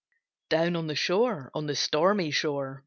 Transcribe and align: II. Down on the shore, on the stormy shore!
II. 0.51 0.57
Down 0.57 0.75
on 0.75 0.87
the 0.87 0.95
shore, 0.95 1.51
on 1.53 1.67
the 1.67 1.75
stormy 1.75 2.31
shore! 2.31 2.79